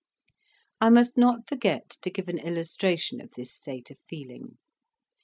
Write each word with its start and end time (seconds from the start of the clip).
I 0.81 0.89
must 0.89 1.15
not 1.15 1.47
forget 1.47 1.87
to 2.01 2.09
give 2.09 2.27
an 2.27 2.39
illustration 2.39 3.21
of 3.21 3.29
this 3.35 3.53
state 3.53 3.91
of 3.91 3.99
feeling. 4.09 4.57